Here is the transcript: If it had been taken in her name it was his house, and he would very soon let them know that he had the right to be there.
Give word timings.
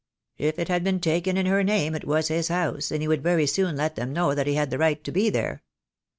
If 0.39 0.57
it 0.57 0.67
had 0.67 0.83
been 0.83 0.99
taken 0.99 1.37
in 1.37 1.45
her 1.45 1.61
name 1.61 1.93
it 1.93 2.07
was 2.07 2.29
his 2.29 2.47
house, 2.47 2.89
and 2.89 3.03
he 3.03 3.07
would 3.07 3.21
very 3.21 3.45
soon 3.45 3.75
let 3.75 3.95
them 3.95 4.11
know 4.13 4.33
that 4.33 4.47
he 4.47 4.55
had 4.55 4.71
the 4.71 4.79
right 4.79 5.03
to 5.03 5.11
be 5.11 5.29
there. 5.29 5.61